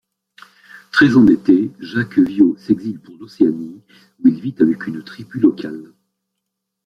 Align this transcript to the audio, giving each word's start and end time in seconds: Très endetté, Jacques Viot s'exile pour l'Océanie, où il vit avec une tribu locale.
Très 0.91 1.15
endetté, 1.15 1.69
Jacques 1.79 2.17
Viot 2.17 2.57
s'exile 2.57 2.99
pour 2.99 3.15
l'Océanie, 3.19 3.83
où 4.23 4.29
il 4.29 4.39
vit 4.41 4.55
avec 4.59 4.87
une 4.87 5.03
tribu 5.03 5.37
locale. 5.37 5.93